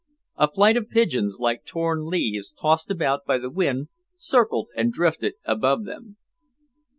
A 0.37 0.49
flight 0.51 0.77
of 0.77 0.89
pigeons, 0.89 1.37
like 1.39 1.63
torn 1.63 2.05
leaves 2.07 2.51
tossed 2.59 2.89
about 2.89 3.23
by 3.23 3.37
the 3.37 3.51
wind, 3.51 3.89
circled 4.15 4.69
and 4.75 4.91
drifted 4.91 5.35
above 5.45 5.85
them. 5.85 6.17